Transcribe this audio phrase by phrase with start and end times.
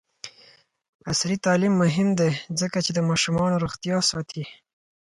[1.09, 4.43] عصري تعلیم مهم دی ځکه چې د ماشومانو روغتیا ساتي.